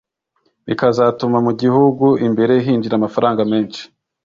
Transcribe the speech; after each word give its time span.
bikazatuma 0.67 1.37
mu 1.45 1.51
gihugu 1.61 2.05
imbere 2.27 2.53
hinjira 2.65 2.95
amafaranga 2.97 3.41
menshi 3.51 3.83